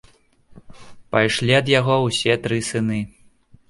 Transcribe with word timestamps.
Пайшлі 1.17 1.53
ад 1.61 1.71
яго 1.79 2.01
ўсе 2.09 2.33
тры 2.49 2.57
сыны. 2.73 2.99